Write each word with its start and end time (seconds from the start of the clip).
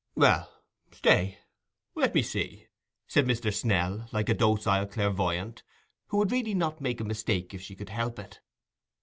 "Well—stay—let 0.15 2.15
me 2.15 2.23
see," 2.23 2.65
said 3.07 3.27
Mr. 3.27 3.53
Snell, 3.53 4.07
like 4.11 4.29
a 4.29 4.33
docile 4.33 4.87
clairvoyante, 4.87 5.61
who 6.07 6.17
would 6.17 6.31
really 6.31 6.55
not 6.55 6.81
make 6.81 6.99
a 7.01 7.05
mistake 7.05 7.53
if 7.53 7.61
she 7.61 7.75
could 7.75 7.89
help 7.89 8.17
it. 8.17 8.39